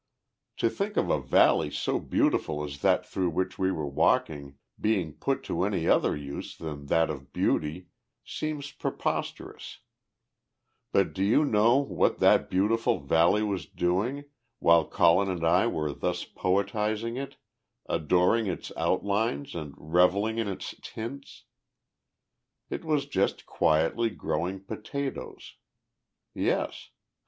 [0.57, 5.13] To think of a valley so beautiful as that through which we were walking being
[5.13, 7.89] put to any other use than that of beauty
[8.25, 9.77] seems preposterous;
[10.91, 14.23] but do you know what that beautiful valley was doing,
[14.57, 17.37] while Colin and I were thus poetizing it,
[17.87, 21.43] adoring its outlines and revelling in its tints?
[22.71, 25.57] It was just quietly growing potatoes.
[26.33, 26.89] Yes!